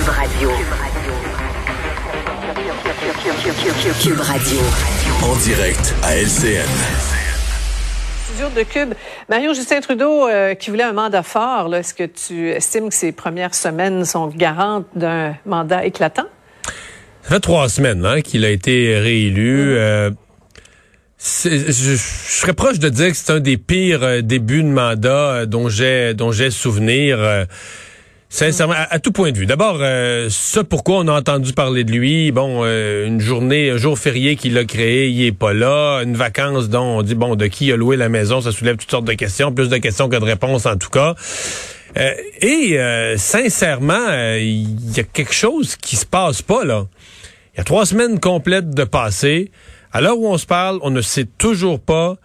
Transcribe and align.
Cube 0.00 0.08
Radio. 0.08 0.50
Cube 4.02 4.20
Radio. 4.20 4.60
En 5.22 5.36
direct 5.36 5.94
à 6.02 6.16
LCN. 6.16 6.64
Studio 8.24 8.48
de 8.56 8.62
Cube. 8.62 8.94
Mario 9.28 9.52
Justin 9.52 9.80
Trudeau, 9.80 10.26
euh, 10.26 10.54
qui 10.54 10.70
voulait 10.70 10.84
un 10.84 10.94
mandat 10.94 11.22
fort, 11.22 11.74
est-ce 11.74 11.92
que 11.92 12.04
tu 12.04 12.48
estimes 12.48 12.88
que 12.88 12.94
ces 12.94 13.12
premières 13.12 13.54
semaines 13.54 14.06
sont 14.06 14.28
garantes 14.28 14.86
d'un 14.94 15.34
mandat 15.44 15.84
éclatant? 15.84 16.28
Ça 17.20 17.34
fait 17.34 17.40
trois 17.40 17.68
semaines 17.68 18.06
hein, 18.06 18.22
qu'il 18.22 18.46
a 18.46 18.50
été 18.50 18.98
réélu. 18.98 19.76
Euh, 19.76 20.10
je, 21.18 21.58
je, 21.68 21.96
serais 21.96 22.54
proche 22.54 22.78
de 22.78 22.88
dire 22.88 23.08
que 23.10 23.16
c'est 23.16 23.32
un 23.32 23.40
des 23.40 23.58
pires 23.58 24.02
euh, 24.02 24.22
débuts 24.22 24.62
de 24.62 24.68
mandat 24.68 25.10
euh, 25.10 25.46
dont 25.46 25.68
j'ai 25.68 26.14
dont 26.14 26.32
j'ai 26.32 26.50
souvenir. 26.50 27.18
Euh, 28.30 28.46
sincèrement, 28.46 28.74
à, 28.76 28.98
tout 28.98 29.12
point 29.12 29.32
de 29.32 29.38
vue. 29.38 29.46
D'abord, 29.46 29.80
ça 30.30 30.64
pourquoi 30.64 30.96
on 30.98 31.08
a 31.08 31.18
entendu 31.18 31.52
parler 31.52 31.84
de 31.84 31.92
lui. 31.92 32.30
Bon, 32.32 32.64
une 32.64 33.20
journée, 33.20 33.70
un 33.70 33.76
jour 33.76 33.98
férié 33.98 34.36
qu'il 34.36 34.56
a 34.56 34.64
créé, 34.64 35.08
il 35.08 35.24
est 35.24 35.32
pas 35.32 35.52
là. 35.52 36.02
Une 36.02 36.16
vacance 36.16 36.68
dont 36.68 36.98
on 36.98 37.02
dit 37.02 37.14
bon 37.14 37.34
de 37.34 37.46
qui 37.46 37.72
a 37.72 37.76
loué 37.76 37.96
la 37.96 38.08
maison, 38.08 38.40
ça 38.40 38.52
soulève 38.52 38.76
toutes 38.76 38.90
sortes 38.90 39.04
de 39.04 39.12
questions, 39.14 39.52
plus 39.52 39.68
de 39.68 39.76
questions 39.78 40.08
que 40.08 40.16
de 40.16 40.24
réponses 40.24 40.66
en 40.66 40.76
tout 40.76 40.90
cas. 40.90 41.14
et 41.96 42.78
sincèrement, 43.16 44.08
il 44.36 44.96
y 44.96 45.00
a 45.00 45.04
quelque 45.04 45.34
chose 45.34 45.76
qui 45.76 45.96
se 45.96 46.06
passe 46.06 46.40
pas 46.40 46.64
là. 46.64 46.86
Il 47.54 47.58
y 47.58 47.60
a 47.60 47.64
trois 47.64 47.84
semaines 47.84 48.20
complètes 48.20 48.70
de 48.70 48.84
passé. 48.84 49.50
À 49.92 50.00
l'heure 50.00 50.18
où 50.18 50.28
on 50.28 50.38
se 50.38 50.46
parle, 50.46 50.78
on 50.82 50.90
ne 50.90 51.00
sait 51.00 51.26
toujours 51.36 51.80
pas 51.80 52.16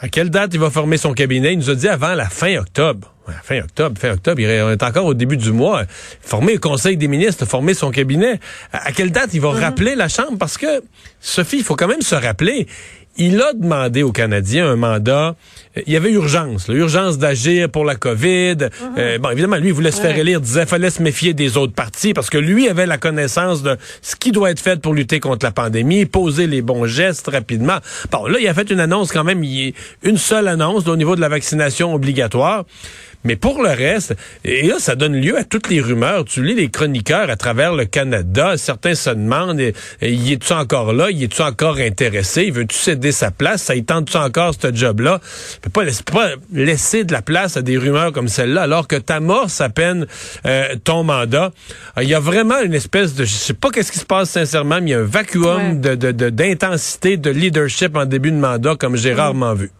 à 0.00 0.08
quelle 0.08 0.30
date 0.30 0.54
il 0.54 0.60
va 0.60 0.70
former 0.70 0.96
son 0.96 1.12
cabinet? 1.12 1.52
Il 1.52 1.58
nous 1.58 1.70
a 1.70 1.74
dit 1.74 1.88
avant 1.88 2.14
la 2.14 2.28
fin 2.28 2.56
octobre. 2.56 3.14
fin 3.44 3.60
octobre, 3.60 4.00
fin 4.00 4.12
octobre, 4.12 4.40
il 4.40 4.48
est 4.48 4.82
encore 4.82 5.04
au 5.04 5.14
début 5.14 5.36
du 5.36 5.52
mois. 5.52 5.84
Former 6.22 6.54
le 6.54 6.58
Conseil 6.58 6.96
des 6.96 7.06
ministres, 7.06 7.44
former 7.44 7.74
son 7.74 7.90
cabinet. 7.90 8.40
À 8.72 8.92
quelle 8.92 9.12
date 9.12 9.34
il 9.34 9.42
va 9.42 9.52
mhm. 9.52 9.60
rappeler 9.60 9.94
la 9.94 10.08
Chambre? 10.08 10.38
Parce 10.38 10.56
que, 10.56 10.82
Sophie, 11.20 11.58
il 11.58 11.64
faut 11.64 11.76
quand 11.76 11.88
même 11.88 12.00
se 12.00 12.14
rappeler, 12.14 12.66
il 13.16 13.40
a 13.42 13.52
demandé 13.52 14.02
aux 14.02 14.12
Canadiens 14.12 14.68
un 14.68 14.76
mandat. 14.76 15.34
Il 15.86 15.92
y 15.92 15.96
avait 15.96 16.10
urgence, 16.10 16.68
l'urgence 16.68 17.18
d'agir 17.18 17.68
pour 17.68 17.84
la 17.84 17.94
COVID. 17.94 18.56
Mhm. 18.56 18.68
Euh, 18.98 19.18
bon, 19.18 19.30
évidemment, 19.30 19.56
lui, 19.56 19.68
il 19.68 19.74
voulait 19.74 19.90
se 19.90 20.00
faire 20.00 20.16
élire, 20.16 20.40
disait 20.40 20.66
fallait 20.66 20.90
se 20.90 21.02
méfier 21.02 21.34
des 21.34 21.56
autres 21.56 21.74
partis 21.74 22.14
parce 22.14 22.30
que 22.30 22.38
lui 22.38 22.68
avait 22.68 22.86
la 22.86 22.98
connaissance 22.98 23.62
de 23.62 23.76
ce 24.02 24.16
qui 24.16 24.32
doit 24.32 24.50
être 24.50 24.60
fait 24.60 24.80
pour 24.80 24.94
lutter 24.94 25.20
contre 25.20 25.44
la 25.44 25.52
pandémie, 25.52 26.06
poser 26.06 26.46
les 26.46 26.62
bons 26.62 26.86
gestes 26.86 27.28
rapidement. 27.28 27.78
Bon, 28.10 28.26
là, 28.26 28.38
il 28.40 28.48
a 28.48 28.54
fait 28.54 28.70
une 28.70 28.80
annonce 28.80 29.12
quand 29.12 29.24
même, 29.24 29.42
une 30.02 30.16
seule 30.16 30.48
annonce 30.48 30.86
au 30.88 30.96
niveau 30.96 31.14
de 31.14 31.20
la 31.20 31.28
vaccination 31.28 31.94
obligatoire. 31.94 32.64
Mais 33.24 33.36
pour 33.36 33.62
le 33.62 33.68
reste, 33.68 34.14
et 34.44 34.66
là, 34.66 34.76
ça 34.78 34.94
donne 34.96 35.14
lieu 35.14 35.36
à 35.36 35.44
toutes 35.44 35.68
les 35.68 35.80
rumeurs. 35.80 36.24
Tu 36.24 36.42
lis 36.42 36.54
les 36.54 36.70
chroniqueurs 36.70 37.28
à 37.28 37.36
travers 37.36 37.74
le 37.74 37.84
Canada. 37.84 38.56
Certains 38.56 38.94
se 38.94 39.10
demandent, 39.10 39.60
y 39.60 40.32
est-tu 40.32 40.52
encore 40.54 40.94
là? 40.94 41.10
Y 41.10 41.24
est-tu 41.24 41.42
encore 41.42 41.76
intéressé? 41.76 42.50
Veut-tu 42.50 42.78
céder 43.00 43.12
sa 43.12 43.30
place? 43.30 43.62
Ça 43.62 43.74
y 43.74 43.84
tente-tu 43.84 44.16
encore 44.16 44.54
ce 44.60 44.74
job-là? 44.74 45.20
Tu 45.54 45.70
peux 45.70 45.70
pas, 45.70 46.34
laisser, 46.52 47.04
de 47.04 47.12
la 47.12 47.22
place 47.22 47.56
à 47.56 47.62
des 47.62 47.78
rumeurs 47.78 48.12
comme 48.12 48.28
celle-là, 48.28 48.62
alors 48.62 48.86
que 48.86 48.96
t'amorces 48.96 49.60
à 49.60 49.68
peine 49.68 50.06
euh, 50.46 50.76
ton 50.84 51.02
mandat. 51.02 51.50
Il 52.00 52.08
y 52.08 52.14
a 52.14 52.20
vraiment 52.20 52.60
une 52.60 52.74
espèce 52.74 53.14
de, 53.14 53.24
je 53.24 53.30
sais 53.30 53.54
pas 53.54 53.70
qu'est-ce 53.70 53.92
qui 53.92 53.98
se 53.98 54.04
passe 54.04 54.30
sincèrement, 54.30 54.80
mais 54.80 54.90
il 54.90 54.92
y 54.92 54.94
a 54.94 55.00
un 55.00 55.04
vacuum 55.04 55.80
de, 55.80 55.94
d'intensité, 55.94 57.16
de, 57.16 57.30
leadership 57.30 57.96
en 57.96 58.04
début 58.04 58.32
de 58.32 58.36
mandat 58.36 58.76
comme 58.76 58.96
j'ai 58.96 59.14
mm. 59.14 59.16
rarement 59.16 59.54
vu. 59.54 59.70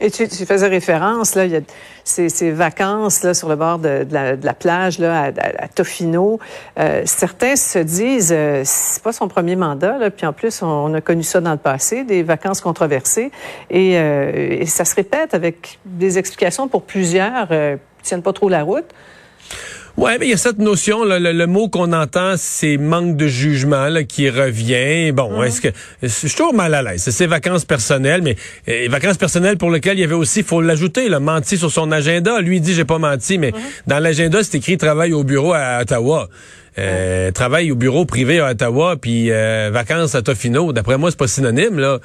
Et 0.00 0.10
tu, 0.10 0.26
tu, 0.26 0.44
faisais 0.44 0.66
référence, 0.66 1.36
là, 1.36 1.44
il 1.44 1.52
y 1.52 1.56
a 1.56 1.60
ces, 2.02 2.28
ces 2.28 2.50
vacances 2.50 3.22
là, 3.22 3.32
sur 3.32 3.48
le 3.48 3.54
bord 3.54 3.78
de, 3.78 4.04
la, 4.10 4.34
de 4.34 4.44
la, 4.44 4.52
plage 4.52 4.98
là, 4.98 5.30
à, 5.58 5.68
Tofino. 5.68 6.40
Euh, 6.80 7.02
certains 7.04 7.54
se 7.54 7.78
disent, 7.78 8.34
euh, 8.36 8.62
c'est 8.64 9.00
pas 9.04 9.12
son 9.12 9.28
premier 9.28 9.54
mandat, 9.54 9.96
là, 9.98 10.10
puis 10.10 10.26
en 10.26 10.32
plus, 10.32 10.62
on, 10.62 10.92
a 10.94 11.00
connu 11.00 11.22
ça 11.22 11.40
dans 11.40 11.52
le 11.52 11.58
passé, 11.58 12.02
des 12.02 12.24
vacances 12.24 12.60
controversées, 12.60 13.30
et, 13.70 13.96
euh, 13.96 14.32
et 14.34 14.66
ça 14.66 14.84
se 14.84 14.96
répète 14.96 15.32
avec 15.32 15.78
des 15.84 16.18
explications 16.18 16.66
pour 16.66 16.82
plusieurs 16.82 17.46
euh, 17.52 17.76
qui 17.98 18.08
tiennent 18.08 18.22
pas 18.22 18.32
trop 18.32 18.48
la 18.48 18.64
route. 18.64 18.92
Ouais, 19.96 20.18
mais 20.18 20.26
il 20.26 20.30
y 20.30 20.34
a 20.34 20.36
cette 20.36 20.58
notion, 20.58 21.04
le, 21.04 21.46
mot 21.46 21.68
qu'on 21.68 21.92
entend, 21.92 22.34
c'est 22.36 22.78
manque 22.78 23.16
de 23.16 23.28
jugement 23.28 23.86
là, 23.86 24.02
qui 24.02 24.28
revient. 24.28 25.12
Bon, 25.12 25.38
mhm. 25.38 25.44
est-ce 25.44 25.60
que 25.60 25.68
je 26.02 26.08
suis 26.08 26.30
toujours 26.30 26.52
mal 26.52 26.74
à 26.74 26.82
l'aise. 26.82 27.08
C'est 27.08 27.26
vacances 27.26 27.64
personnelles, 27.64 28.20
mais 28.22 28.36
euh, 28.68 28.88
vacances 28.90 29.18
personnelles 29.18 29.56
pour 29.56 29.70
lesquelles 29.70 29.98
il 29.98 30.00
y 30.00 30.04
avait 30.04 30.14
aussi, 30.14 30.42
faut 30.42 30.60
l'ajouter, 30.60 31.08
le 31.08 31.20
menti 31.20 31.56
sur 31.56 31.70
son 31.70 31.92
agenda. 31.92 32.40
Lui 32.40 32.56
il 32.56 32.60
dit 32.60 32.74
j'ai 32.74 32.84
pas 32.84 32.98
menti, 32.98 33.38
mais 33.38 33.52
mhm. 33.52 33.58
dans 33.86 34.00
l'agenda 34.00 34.42
c'est 34.42 34.56
écrit 34.56 34.76
travail 34.76 35.12
au 35.12 35.22
bureau 35.22 35.52
à 35.52 35.78
Ottawa. 35.82 36.28
Euh, 36.76 37.30
travaille 37.30 37.70
au 37.70 37.76
bureau 37.76 38.04
privé 38.04 38.40
à 38.40 38.50
Ottawa, 38.50 38.96
puis 38.96 39.30
euh, 39.30 39.70
vacances 39.72 40.14
à 40.14 40.22
Tofino. 40.22 40.72
D'après 40.72 40.98
moi, 40.98 41.10
c'est 41.10 41.18
pas 41.18 41.28
synonyme 41.28 41.78
là. 41.78 42.00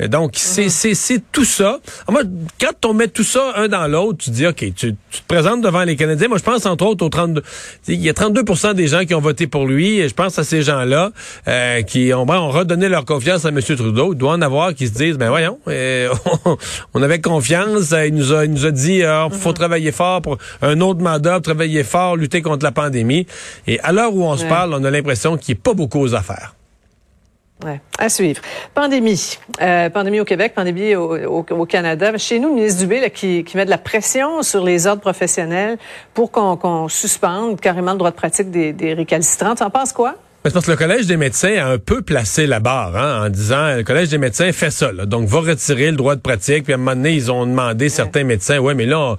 Euh, 0.00 0.08
donc 0.08 0.32
c'est 0.34 0.70
c'est 0.70 0.94
c'est 0.94 1.20
tout 1.30 1.44
ça. 1.44 1.80
moi, 2.08 2.22
quand 2.58 2.86
on 2.86 2.94
met 2.94 3.08
tout 3.08 3.24
ça 3.24 3.52
un 3.56 3.68
dans 3.68 3.86
l'autre, 3.86 4.18
tu 4.24 4.30
dis 4.30 4.46
ok, 4.46 4.56
tu, 4.56 4.72
tu, 4.74 4.94
te 4.94 5.26
présentes 5.28 5.60
devant 5.60 5.84
les 5.84 5.96
Canadiens. 5.96 6.28
Moi, 6.28 6.38
je 6.38 6.42
pense 6.42 6.64
entre 6.64 6.86
autres 6.86 7.04
aux 7.04 7.10
32. 7.10 7.42
Il 7.88 8.00
y 8.02 8.08
a 8.08 8.12
32% 8.14 8.72
des 8.72 8.86
gens 8.86 9.04
qui 9.04 9.14
ont 9.14 9.20
voté 9.20 9.46
pour 9.46 9.66
lui. 9.66 10.00
Et 10.00 10.08
je 10.08 10.14
pense 10.14 10.38
à 10.38 10.44
ces 10.44 10.62
gens-là 10.62 11.10
qui 11.86 12.12
ont, 12.14 12.24
ben, 12.24 12.38
ont 12.38 12.50
redonné 12.50 12.88
leur 12.88 13.04
confiance 13.04 13.44
à 13.44 13.50
M. 13.50 13.60
Trudeau. 13.60 14.14
Il 14.14 14.18
doit 14.18 14.32
en 14.32 14.42
avoir 14.42 14.74
qui 14.74 14.88
se 14.88 14.94
disent 14.94 15.18
ben 15.18 15.28
voyons, 15.28 15.58
on 16.94 17.02
avait 17.02 17.20
confiance. 17.20 17.94
Il 18.06 18.14
nous 18.14 18.32
a 18.32 18.44
il 18.46 18.52
nous 18.52 18.64
a 18.64 18.70
dit 18.70 19.02
faut 19.30 19.50
mhm. 19.50 19.54
travailler 19.54 19.92
fort 19.92 20.22
pour 20.22 20.38
un 20.62 20.80
autre 20.80 21.00
mandat, 21.00 21.40
travailler 21.40 21.84
fort, 21.84 22.16
lutter 22.16 22.40
contre 22.40 22.64
la 22.64 22.72
pandémie. 22.72 23.26
Et 23.66 23.78
alors 23.80 24.13
où 24.14 24.24
on 24.24 24.36
se 24.36 24.44
parle, 24.44 24.74
on 24.74 24.84
a 24.84 24.90
l'impression 24.90 25.36
qu'il 25.36 25.54
n'y 25.54 25.60
a 25.60 25.62
pas 25.62 25.74
beaucoup 25.74 26.00
aux 26.00 26.14
affaires. 26.14 26.54
Ouais. 27.64 27.80
À 27.98 28.08
suivre. 28.08 28.42
Pandémie. 28.74 29.38
Euh, 29.62 29.88
pandémie 29.88 30.20
au 30.20 30.24
Québec, 30.24 30.52
pandémie 30.54 30.96
au, 30.96 31.66
Canada. 31.66 32.16
Chez 32.18 32.38
nous, 32.38 32.48
le 32.48 32.54
ministre 32.56 32.80
Dubé 32.80 33.10
qui, 33.10 33.44
met 33.54 33.64
de 33.64 33.70
la 33.70 33.78
pression 33.78 34.42
sur 34.42 34.64
les 34.64 34.86
ordres 34.86 35.00
professionnels 35.00 35.78
pour 36.12 36.30
qu'on 36.30 36.88
suspende 36.88 37.60
carrément 37.60 37.92
le 37.92 37.98
droit 37.98 38.10
de 38.10 38.16
pratique 38.16 38.50
des, 38.50 38.72
des 38.72 38.92
récalcitrants. 38.92 39.54
Tu 39.54 39.62
en 39.62 39.70
penses 39.70 39.92
quoi? 39.92 40.16
C'est 40.46 40.52
parce 40.52 40.66
que 40.66 40.72
le 40.72 40.76
Collège 40.76 41.06
des 41.06 41.16
médecins 41.16 41.54
a 41.56 41.68
un 41.68 41.78
peu 41.78 42.02
placé 42.02 42.46
la 42.46 42.60
barre 42.60 42.94
hein, 42.98 43.24
en 43.24 43.30
disant 43.30 43.76
le 43.76 43.82
Collège 43.82 44.10
des 44.10 44.18
médecins 44.18 44.52
fait 44.52 44.70
ça. 44.70 44.92
Donc, 44.92 45.26
va 45.26 45.40
retirer 45.40 45.90
le 45.90 45.96
droit 45.96 46.16
de 46.16 46.20
pratique. 46.20 46.64
Puis 46.64 46.74
à 46.74 46.76
un 46.76 46.78
moment 46.78 46.94
donné, 46.94 47.12
ils 47.12 47.32
ont 47.32 47.46
demandé 47.46 47.88
certains 47.88 48.24
médecins, 48.24 48.58
ouais, 48.58 48.74
mais 48.74 48.84
là, 48.84 48.98
on, 48.98 49.16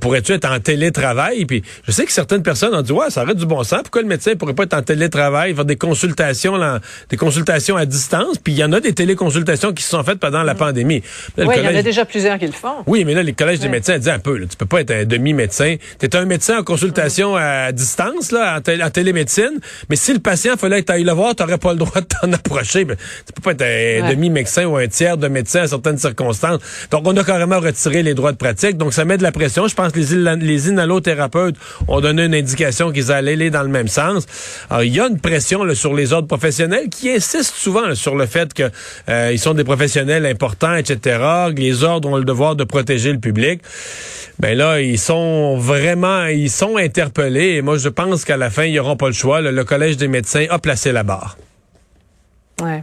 pourrait-tu 0.00 0.32
être 0.32 0.50
en 0.50 0.60
télétravail? 0.60 1.44
Puis 1.44 1.62
je 1.86 1.92
sais 1.92 2.04
que 2.04 2.12
certaines 2.12 2.42
personnes 2.42 2.74
ont 2.74 2.82
dit, 2.82 2.92
ouais, 2.92 3.10
ça 3.10 3.22
aurait 3.22 3.34
du 3.34 3.46
bon 3.46 3.62
sens. 3.64 3.82
Pourquoi 3.82 4.02
le 4.02 4.08
médecin 4.08 4.34
pourrait 4.34 4.54
pas 4.54 4.64
être 4.64 4.74
en 4.74 4.82
télétravail, 4.82 5.54
faire 5.54 5.64
des 5.64 5.76
consultations, 5.76 6.56
là, 6.56 6.80
des 7.10 7.16
consultations 7.16 7.76
à 7.76 7.86
distance? 7.86 8.38
Puis 8.38 8.54
il 8.54 8.58
y 8.58 8.64
en 8.64 8.72
a 8.72 8.80
des 8.80 8.92
téléconsultations 8.92 9.72
qui 9.72 9.82
se 9.82 9.90
sont 9.90 10.02
faites 10.02 10.18
pendant 10.18 10.42
la 10.42 10.54
mm. 10.54 10.58
pandémie. 10.58 11.02
oui, 11.38 11.46
il 11.56 11.64
y 11.64 11.68
en 11.68 11.76
a 11.76 11.82
déjà 11.82 12.04
plusieurs 12.04 12.38
qui 12.38 12.46
le 12.46 12.52
font. 12.52 12.82
Oui, 12.86 13.04
mais 13.04 13.14
là, 13.14 13.22
les 13.22 13.32
collèges 13.32 13.60
des 13.60 13.68
médecins 13.68 13.98
disent 13.98 14.08
un 14.08 14.18
peu, 14.18 14.36
là, 14.36 14.46
tu 14.46 14.56
peux 14.56 14.66
pas 14.66 14.80
être 14.80 14.90
un 14.90 15.04
demi-médecin. 15.04 15.76
Tu 15.98 16.06
es 16.06 16.16
un 16.16 16.24
médecin 16.24 16.58
en 16.58 16.62
consultation 16.62 17.36
à 17.36 17.72
distance, 17.72 18.32
là, 18.32 18.58
en, 18.58 18.90
télémédecine. 18.90 19.60
Mais 19.90 19.96
si 19.96 20.12
le 20.12 20.18
patient 20.18 20.56
fallait 20.56 20.82
que 20.82 20.86
tu 20.86 20.92
ailles 20.92 21.04
le 21.04 21.12
voir, 21.12 21.34
tu 21.34 21.44
pas 21.44 21.72
le 21.72 21.78
droit 21.78 22.00
de 22.00 22.06
t'en 22.06 22.32
approcher. 22.32 22.84
Mais 22.84 22.96
tu 22.96 23.32
peux 23.34 23.42
pas 23.42 23.52
être 23.52 23.62
un 24.04 24.10
demi-médecin 24.10 24.64
ou 24.66 24.76
un 24.76 24.88
tiers 24.88 25.16
de 25.16 25.28
médecin 25.28 25.62
à 25.62 25.68
certaines 25.68 25.98
circonstances. 25.98 26.60
Donc, 26.90 27.02
on 27.06 27.16
a 27.16 27.24
carrément 27.24 27.60
retiré 27.60 28.02
les 28.02 28.14
droits 28.14 28.32
de 28.32 28.36
pratique. 28.36 28.76
Donc, 28.76 28.92
ça 28.92 29.04
met 29.04 29.18
de 29.18 29.22
la 29.22 29.32
pression. 29.32 29.68
Je 29.68 29.73
pense 29.74 29.92
que 29.92 30.00
les, 30.00 30.36
les 30.36 30.68
inhalothérapeutes 30.68 31.56
ont 31.88 32.00
donné 32.00 32.24
une 32.24 32.34
indication 32.34 32.90
qu'ils 32.90 33.12
allaient 33.12 33.34
aller 33.34 33.50
dans 33.50 33.62
le 33.62 33.68
même 33.68 33.88
sens. 33.88 34.26
Alors, 34.70 34.84
il 34.84 34.94
y 34.94 35.00
a 35.00 35.06
une 35.06 35.20
pression 35.20 35.62
sur 35.74 35.94
les 35.94 36.12
ordres 36.12 36.28
professionnels 36.28 36.88
qui 36.88 37.10
insistent 37.10 37.56
souvent 37.56 37.94
sur 37.94 38.14
le 38.14 38.26
fait 38.26 38.54
que 38.54 38.70
euh, 39.08 39.36
sont 39.44 39.54
des 39.54 39.64
professionnels 39.64 40.24
importants, 40.24 40.74
etc. 40.74 41.50
Les 41.54 41.84
ordres 41.84 42.08
ont 42.08 42.16
le 42.16 42.24
devoir 42.24 42.56
de 42.56 42.64
protéger 42.64 43.12
le 43.12 43.18
public. 43.18 43.60
Ben 44.38 44.56
là, 44.56 44.80
ils 44.80 44.98
sont 44.98 45.58
vraiment, 45.58 46.24
ils 46.26 46.50
sont 46.50 46.78
interpellés. 46.78 47.56
Et 47.56 47.62
moi, 47.62 47.76
je 47.76 47.90
pense 47.90 48.24
qu'à 48.24 48.38
la 48.38 48.48
fin, 48.48 48.64
ils 48.64 48.74
n'auront 48.74 48.96
pas 48.96 49.08
le 49.08 49.12
choix. 49.12 49.42
Le, 49.42 49.64
Collège 49.64 49.98
des 49.98 50.08
médecins 50.08 50.46
a 50.48 50.58
placé 50.58 50.92
la 50.92 51.02
barre. 51.02 51.36
Ouais. 52.62 52.82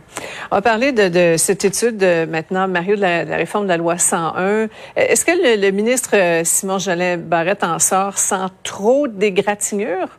On 0.53 0.57
va 0.57 0.62
parler 0.62 0.92
de, 0.92 1.38
cette 1.38 1.63
étude 1.63 1.95
de, 1.95 2.25
maintenant, 2.25 2.68
Mario, 2.68 2.98
de 2.98 3.01
la, 3.01 3.24
réforme 3.38 3.63
de 3.63 3.69
la 3.69 3.77
loi 3.77 3.98
101. 3.98 4.68
Est-ce 4.98 5.24
que 5.24 5.31
le, 5.31 5.71
ministre 5.71 6.09
euh, 6.13 6.42
Simon 6.44 6.77
Jolin 6.77 7.15
Barrette 7.15 7.63
en 7.63 7.80
sort 7.80 8.18
sans 8.18 8.50
trop 8.62 9.07
d'égratignures? 9.07 10.09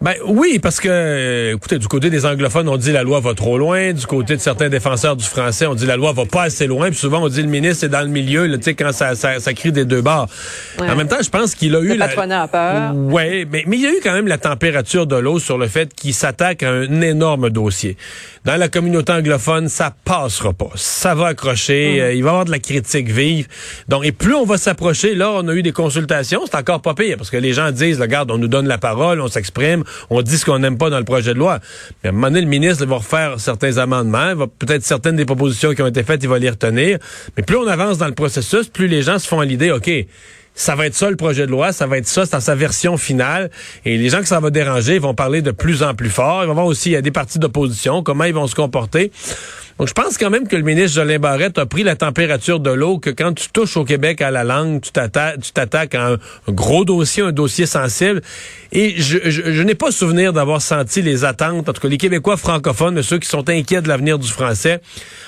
Ben 0.00 0.14
oui, 0.24 0.60
parce 0.62 0.78
que, 0.78 1.54
écoutez, 1.54 1.76
du 1.78 1.88
côté 1.88 2.08
des 2.08 2.24
anglophones, 2.24 2.68
on 2.68 2.76
dit 2.76 2.92
la 2.92 3.02
loi 3.02 3.18
va 3.18 3.34
trop 3.34 3.58
loin. 3.58 3.92
Du 3.92 4.06
côté 4.06 4.36
de 4.36 4.40
certains 4.40 4.68
défenseurs 4.68 5.16
du 5.16 5.24
français, 5.24 5.66
on 5.66 5.74
dit 5.74 5.86
la 5.86 5.96
loi 5.96 6.12
va 6.12 6.24
pas 6.24 6.44
assez 6.44 6.68
loin. 6.68 6.88
Puis 6.90 6.98
souvent, 6.98 7.20
on 7.24 7.28
dit 7.28 7.42
le 7.42 7.48
ministre 7.48 7.84
est 7.84 7.88
dans 7.88 8.02
le 8.02 8.06
milieu, 8.06 8.48
tu 8.58 8.62
sais, 8.62 8.74
quand 8.74 8.92
ça, 8.92 9.16
ça, 9.16 9.40
ça, 9.40 9.52
crie 9.54 9.72
des 9.72 9.84
deux 9.84 10.00
bords. 10.00 10.28
En 10.78 10.94
même 10.94 11.08
temps, 11.08 11.20
je 11.20 11.28
pense 11.30 11.56
qu'il 11.56 11.74
a 11.74 11.80
eu... 11.80 11.88
Le 11.88 11.94
la... 11.96 12.42
a 12.42 12.48
peur. 12.48 12.94
Ouais, 12.94 13.44
mais, 13.50 13.64
mais 13.66 13.76
il 13.76 13.82
y 13.82 13.86
a 13.86 13.90
eu 13.90 14.00
quand 14.00 14.12
même 14.12 14.28
la 14.28 14.38
température 14.38 15.08
de 15.08 15.16
l'eau 15.16 15.40
sur 15.40 15.58
le 15.58 15.66
fait 15.66 15.92
qu'il 15.92 16.14
s'attaque 16.14 16.62
à 16.62 16.70
un 16.70 17.00
énorme 17.00 17.50
dossier. 17.50 17.96
Dans 18.44 18.56
la 18.56 18.68
communauté 18.68 19.12
anglophone, 19.12 19.68
ça 19.68 19.92
passera 20.04 20.52
pas. 20.52 20.70
Ça 20.76 21.16
va 21.16 21.26
accrocher. 21.26 22.00
Euh, 22.00 22.14
il 22.14 22.22
va 22.22 22.28
y 22.28 22.30
avoir 22.30 22.44
de 22.44 22.50
la 22.52 22.60
critique 22.60 23.08
vive. 23.10 23.48
Donc, 23.88 24.06
et 24.06 24.12
plus 24.12 24.34
on 24.34 24.44
va 24.44 24.58
s'approcher, 24.58 25.14
là, 25.16 25.32
on 25.32 25.48
a 25.48 25.54
eu 25.54 25.62
des 25.62 25.72
consultations, 25.72 26.42
c'est 26.46 26.56
encore 26.56 26.80
pas 26.80 26.94
pire, 26.94 27.16
parce 27.16 27.30
que 27.30 27.36
les 27.36 27.52
gens 27.52 27.72
disent, 27.72 28.00
regarde, 28.00 28.30
on 28.30 28.38
nous 28.38 28.48
donne 28.48 28.68
la 28.68 28.78
parole, 28.78 29.20
on 29.20 29.28
s'exprime, 29.28 29.84
on 30.10 30.22
dit 30.22 30.38
ce 30.38 30.44
qu'on 30.44 30.58
n'aime 30.58 30.78
pas 30.78 30.90
dans 30.90 30.98
le 30.98 31.04
projet 31.04 31.34
de 31.34 31.38
loi. 31.38 31.58
Mais 32.02 32.08
à 32.08 32.12
un 32.12 32.14
moment 32.14 32.28
donné, 32.28 32.40
le 32.40 32.46
ministre 32.46 32.84
va 32.86 32.96
refaire 32.96 33.40
certains 33.40 33.78
amendements, 33.78 34.34
va 34.34 34.46
peut-être 34.46 34.84
certaines 34.84 35.16
des 35.16 35.24
propositions 35.24 35.74
qui 35.74 35.82
ont 35.82 35.86
été 35.86 36.02
faites, 36.02 36.22
il 36.22 36.28
va 36.28 36.38
les 36.38 36.50
retenir. 36.50 36.98
Mais 37.36 37.42
plus 37.42 37.56
on 37.56 37.66
avance 37.66 37.98
dans 37.98 38.06
le 38.06 38.14
processus, 38.14 38.68
plus 38.68 38.88
les 38.88 39.02
gens 39.02 39.18
se 39.18 39.28
font 39.28 39.40
l'idée, 39.40 39.70
OK, 39.70 39.90
ça 40.58 40.74
va 40.74 40.86
être 40.86 40.94
ça 40.94 41.08
le 41.08 41.16
projet 41.16 41.46
de 41.46 41.52
loi, 41.52 41.72
ça 41.72 41.86
va 41.86 41.98
être 41.98 42.08
ça, 42.08 42.24
c'est 42.24 42.32
dans 42.32 42.40
sa 42.40 42.56
version 42.56 42.96
finale. 42.96 43.48
Et 43.84 43.96
les 43.96 44.08
gens 44.08 44.18
que 44.18 44.26
ça 44.26 44.40
va 44.40 44.50
déranger 44.50 44.98
vont 44.98 45.14
parler 45.14 45.40
de 45.40 45.52
plus 45.52 45.84
en 45.84 45.94
plus 45.94 46.10
fort. 46.10 46.42
Il 46.42 46.46
va 46.46 46.48
y 46.48 46.50
avoir 46.50 46.66
aussi 46.66 46.90
il 46.90 46.92
y 46.94 46.96
a 46.96 47.00
des 47.00 47.12
partis 47.12 47.38
d'opposition, 47.38 48.02
comment 48.02 48.24
ils 48.24 48.34
vont 48.34 48.48
se 48.48 48.56
comporter. 48.56 49.12
Donc, 49.78 49.86
je 49.86 49.92
pense 49.92 50.18
quand 50.18 50.30
même 50.30 50.48
que 50.48 50.56
le 50.56 50.62
ministre 50.62 50.96
Jolin 50.96 51.18
Barrette 51.18 51.56
a 51.56 51.66
pris 51.66 51.84
la 51.84 51.94
température 51.94 52.58
de 52.58 52.70
l'eau, 52.70 52.98
que 52.98 53.10
quand 53.10 53.32
tu 53.32 53.48
touches 53.50 53.76
au 53.76 53.84
Québec 53.84 54.20
à 54.20 54.32
la 54.32 54.42
langue, 54.42 54.80
tu 54.80 54.90
t'attaques 54.90 55.94
à 55.94 56.12
un, 56.12 56.16
gros 56.48 56.84
dossier, 56.84 57.22
un 57.22 57.30
dossier 57.30 57.64
sensible. 57.64 58.20
Et 58.72 59.00
je, 59.00 59.30
je, 59.30 59.62
n'ai 59.62 59.76
pas 59.76 59.90
souvenir 59.90 60.32
d'avoir 60.32 60.60
senti 60.60 61.00
les 61.00 61.24
attentes, 61.24 61.68
en 61.68 61.72
tout 61.72 61.80
cas 61.80 61.88
les 61.88 61.96
Québécois 61.96 62.36
francophones, 62.36 63.00
ceux 63.02 63.18
qui 63.18 63.28
sont 63.28 63.48
inquiets 63.48 63.80
de 63.80 63.88
l'avenir 63.88 64.18
du 64.18 64.28
français, 64.28 64.80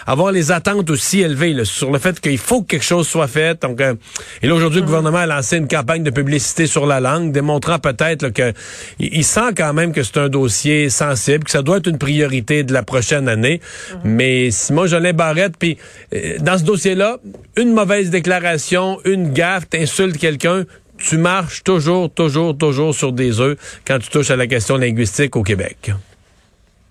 avoir 0.06 0.32
les 0.32 0.50
attentes 0.50 0.90
aussi 0.90 1.20
élevées 1.20 1.64
sur 1.64 1.90
le 1.90 1.98
fait 1.98 2.20
qu'il 2.20 2.36
faut 2.36 2.62
que 2.62 2.66
quelque 2.66 2.84
chose 2.84 3.06
soit 3.06 3.28
fait. 3.28 3.62
Donc, 3.62 3.80
euh, 3.80 3.94
et 4.42 4.48
là, 4.48 4.54
aujourd'hui, 4.54 4.80
le 4.80 4.86
gouvernement 4.86 5.18
a 5.18 5.26
lancé 5.26 5.58
une 5.58 5.68
campagne 5.68 6.02
de 6.02 6.10
publicité 6.10 6.66
sur 6.66 6.86
la 6.86 7.00
langue, 7.00 7.32
démontrant 7.32 7.78
peut-être 7.78 8.30
que 8.30 8.52
il, 8.98 9.24
sent 9.24 9.52
quand 9.56 9.72
même 9.72 9.92
que 9.92 10.02
c'est 10.02 10.18
un 10.18 10.28
dossier 10.28 10.90
sensible, 10.90 11.44
que 11.44 11.50
ça 11.50 11.62
doit 11.62 11.78
être 11.78 11.86
une 11.86 11.98
priorité 11.98 12.64
de 12.64 12.72
la 12.72 12.82
prochaine 12.82 13.28
année. 13.28 13.60
Mais 14.04 14.39
et 14.46 14.50
Simon 14.50 14.86
Jolin 14.86 15.12
Barrette, 15.12 15.56
puis 15.58 15.78
euh, 16.14 16.38
dans 16.40 16.58
ce 16.58 16.64
dossier-là, 16.64 17.18
une 17.56 17.72
mauvaise 17.72 18.10
déclaration, 18.10 18.98
une 19.04 19.32
gaffe, 19.32 19.68
t'insultes 19.68 20.18
quelqu'un, 20.18 20.64
tu 20.98 21.16
marches 21.16 21.62
toujours, 21.64 22.10
toujours, 22.10 22.56
toujours 22.56 22.94
sur 22.94 23.12
des 23.12 23.40
œufs 23.40 23.56
quand 23.86 23.98
tu 23.98 24.08
touches 24.10 24.30
à 24.30 24.36
la 24.36 24.46
question 24.46 24.76
linguistique 24.76 25.36
au 25.36 25.42
Québec. 25.42 25.92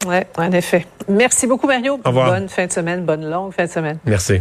Oui, 0.06 0.16
en 0.38 0.52
effet. 0.52 0.86
Merci 1.10 1.46
beaucoup, 1.46 1.68
Mario. 1.68 2.00
Au 2.04 2.10
revoir. 2.10 2.32
Bonne 2.32 2.50
fin 2.50 2.66
de 2.66 2.72
semaine, 2.72 3.06
bonne 3.06 3.30
longue 3.30 3.54
fin 3.54 3.66
de 3.66 3.70
semaine. 3.70 4.00
Merci. 4.06 4.40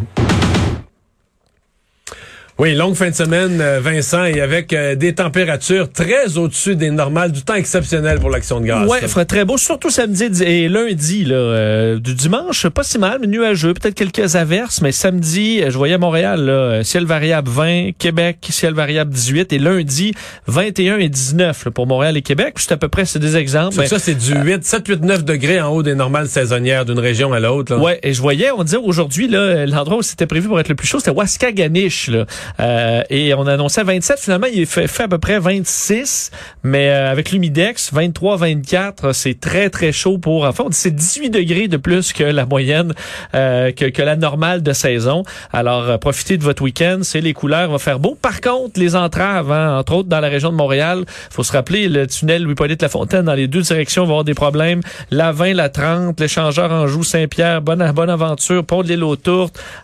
Oui, 2.61 2.75
longue 2.75 2.97
fin 2.97 3.09
de 3.09 3.15
semaine, 3.15 3.61
euh, 3.61 3.79
Vincent, 3.81 4.25
et 4.25 4.41
avec 4.41 4.73
euh, 4.73 4.97
des 4.97 5.15
températures 5.15 5.93
très 5.93 6.39
au-dessus 6.39 6.75
des 6.75 6.91
normales, 6.91 7.31
du 7.31 7.43
temps 7.43 7.55
exceptionnel 7.55 8.19
pour 8.19 8.31
l'action 8.31 8.59
de 8.61 8.67
grâce. 8.67 8.91
Ouais, 8.91 8.99
il 9.01 9.07
ferait 9.07 9.27
très 9.27 9.45
beau, 9.45 9.57
surtout 9.57 9.91
samedi 9.91 10.25
et 10.43 10.69
lundi. 10.69 11.25
Là, 11.25 11.37
euh, 11.37 12.01
du 12.01 12.15
dimanche, 12.15 12.67
pas 12.67 12.83
si 12.83 12.99
mal, 12.99 13.19
mais 13.21 13.29
nuageux, 13.29 13.75
peut-être 13.75 13.95
quelques 13.95 14.35
averses, 14.35 14.81
mais 14.83 14.91
samedi, 14.91 15.63
je 15.69 15.79
voyais 15.79 15.99
Montréal, 15.99 16.47
là, 16.47 16.83
ciel 16.83 17.05
variable 17.05 17.49
20, 17.49 17.91
Québec, 17.97 18.39
ciel 18.51 18.75
variable 18.75 19.13
18, 19.13 19.53
et 19.53 19.59
lundi, 19.61 20.15
21 20.49 20.99
et 20.99 21.09
19 21.09 21.69
pour 21.69 21.87
Montréal 21.87 22.17
et 22.17 22.23
Québec. 22.23 22.55
C'est 22.57 22.73
à 22.73 22.77
peu 22.77 22.89
près, 22.89 23.05
c'est 23.05 23.21
des 23.21 23.37
exemples. 23.37 23.87
Ça, 23.87 24.01
c'est 24.01 24.17
du 24.17 24.35
8, 24.35 24.65
7, 24.65 24.89
8, 24.89 25.05
9 25.05 25.25
degrés 25.25 25.61
en 25.61 25.69
haut 25.69 25.85
des 25.85 25.95
normales 25.95 26.27
saisonnières 26.27 26.85
d'une 26.85 26.99
région 26.99 27.33
à 27.33 27.39
l'autre. 27.39 27.77
Ouais, 27.77 28.01
et 28.03 28.13
je 28.13 28.21
voyais, 28.21 28.51
on 28.51 28.65
disait 28.65 28.79
aujourd'hui, 28.79 29.29
là, 29.29 29.65
l'endroit 29.65 29.99
où 29.99 30.03
c'était 30.03 30.27
prévu 30.27 30.49
pour 30.49 30.59
être 30.59 30.69
le 30.69 30.75
plus 30.75 30.89
chaud, 30.89 30.99
c'était 30.99 31.13
Waskaganish, 31.13 32.09
là. 32.09 32.27
Euh, 32.61 33.03
et 33.11 33.35
on 33.35 33.47
annonçait 33.47 33.83
27. 33.83 34.19
Finalement, 34.19 34.47
il 34.53 34.67
fait, 34.67 34.87
fait 34.87 35.05
à 35.05 35.09
peu 35.09 35.19
près 35.19 35.39
26. 35.39 36.31
Mais 36.63 36.91
euh, 36.91 37.11
avec 37.11 37.31
l'humidex, 37.31 37.93
23, 37.93 38.37
24, 38.37 39.13
c'est 39.13 39.39
très, 39.39 39.71
très 39.71 39.93
chaud 39.93 40.19
pour... 40.19 40.45
Enfin, 40.45 40.65
on 40.67 40.69
dit 40.71 40.77
c'est 40.77 40.95
18 40.95 41.31
degrés 41.31 41.69
de 41.69 41.77
plus 41.77 42.13
que 42.13 42.25
la 42.25 42.47
moyenne, 42.47 42.95
euh, 43.35 43.73
que, 43.73 43.87
que 43.87 44.03
la 44.03 44.17
normale 44.17 44.63
de 44.63 44.73
saison. 44.73 45.23
Alors, 45.53 45.99
profitez 45.99 46.37
de 46.37 46.43
votre 46.43 46.63
week-end. 46.63 47.01
C'est 47.03 47.21
les 47.21 47.33
couleurs, 47.33 47.71
va 47.71 47.79
faire 47.79 47.99
beau. 47.99 48.17
Par 48.21 48.41
contre, 48.41 48.81
les 48.81 48.97
entraves, 48.97 49.53
hein, 49.53 49.79
entre 49.79 49.95
autres 49.95 50.09
dans 50.09 50.21
la 50.21 50.29
région 50.29 50.51
de 50.51 50.57
Montréal, 50.57 51.05
faut 51.31 51.45
se 51.45 51.53
rappeler, 51.53 51.89
le 51.89 52.07
tunnel 52.07 52.43
Louis-Polyte 52.43 52.87
Fontaine 52.89 53.25
dans 53.25 53.35
les 53.35 53.49
deux 53.49 53.63
directions 53.63 54.05
va 54.05 54.11
avoir 54.11 54.25
des 54.25 54.35
problèmes. 54.35 54.81
La 55.11 55.33
20, 55.33 55.55
la 55.55 55.69
30, 55.69 56.19
l'échangeur 56.21 56.73
en 56.73 56.87
joue 56.87 57.03
Saint-Pierre, 57.03 57.61
bonne, 57.61 57.91
bonne 57.93 58.11
aventure, 58.11 58.65
pont 58.65 58.83
de 58.83 58.89
l'île 58.89 59.05
aux. 59.05 59.17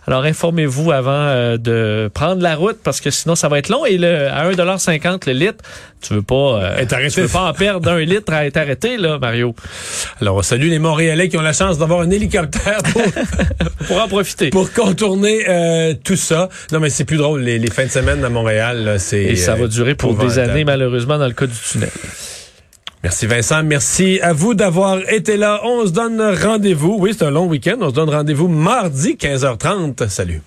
Alors, 0.07 0.23
informez-vous 0.23 0.91
avant 0.91 1.57
de 1.57 2.09
prendre 2.13 2.41
la 2.55 2.59
route 2.61 2.77
parce 2.83 3.01
que 3.01 3.11
sinon 3.11 3.35
ça 3.35 3.47
va 3.49 3.59
être 3.59 3.69
long 3.69 3.85
et 3.85 3.97
le, 3.97 4.27
à 4.27 4.49
1,50 4.49 5.27
le 5.27 5.33
litre, 5.33 5.63
tu 6.01 6.13
veux 6.13 6.21
pas 6.21 6.61
euh, 6.63 6.85
tu 7.09 7.21
veux 7.21 7.27
pas 7.27 7.49
en 7.49 7.53
perdre 7.53 7.91
un 7.91 7.99
litre 7.99 8.31
à 8.33 8.45
être 8.45 8.57
arrêté 8.57 8.97
là, 8.97 9.19
Mario. 9.19 9.55
Alors 10.21 10.37
on 10.37 10.41
salue 10.41 10.69
les 10.69 10.79
Montréalais 10.79 11.29
qui 11.29 11.37
ont 11.37 11.41
la 11.41 11.53
chance 11.53 11.77
d'avoir 11.77 12.01
un 12.01 12.09
hélicoptère 12.09 12.81
pour, 12.91 13.01
pour 13.87 14.01
en 14.01 14.07
profiter. 14.07 14.49
Pour 14.49 14.71
contourner 14.71 15.45
euh, 15.47 15.93
tout 16.03 16.15
ça. 16.15 16.49
Non 16.71 16.79
mais 16.79 16.89
c'est 16.89 17.05
plus 17.05 17.17
drôle 17.17 17.41
les, 17.41 17.59
les, 17.59 17.69
fins 17.69 17.85
de 17.85 17.91
semaine 17.91 18.23
à 18.23 18.29
Montréal, 18.29 18.95
c'est 18.99 19.23
Et 19.23 19.35
ça 19.35 19.55
va 19.55 19.67
durer 19.67 19.95
pour 19.95 20.15
des 20.15 20.39
années 20.39 20.63
malheureusement 20.63 21.17
dans 21.17 21.27
le 21.27 21.33
cas 21.33 21.47
du 21.47 21.55
tunnel. 21.55 21.89
Merci 23.03 23.27
Vincent, 23.27 23.61
merci 23.63 24.19
à 24.23 24.33
vous 24.33 24.55
d'avoir 24.55 24.97
été 25.11 25.37
là. 25.37 25.61
On 25.63 25.85
se 25.85 25.91
donne 25.91 26.19
rendez-vous. 26.19 26.97
Oui, 26.99 27.13
c'est 27.15 27.23
un 27.23 27.29
long 27.29 27.45
week-end. 27.45 27.75
On 27.79 27.89
se 27.89 27.93
donne 27.93 28.09
rendez-vous 28.09 28.47
mardi 28.47 29.13
15h30. 29.13 30.07
Salut. 30.09 30.41